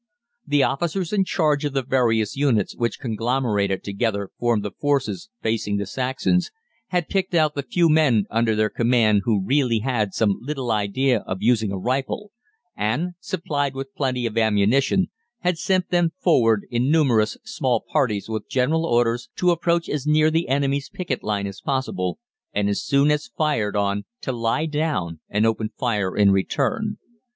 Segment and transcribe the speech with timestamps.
[0.47, 5.77] The officers in charge of the various units which conglomerated together formed the forces facing
[5.77, 6.49] the Saxons,
[6.87, 11.19] had picked out the few men under their command who really had some little idea
[11.27, 12.31] of using a rifle,
[12.75, 15.09] and, supplied with plenty of ammunition,
[15.41, 20.31] had sent them forward in numerous small parties with general orders to approach as near
[20.31, 22.17] the enemy's picket line as possible,
[22.53, 26.97] and as soon as fired on to lie down and open fire in return.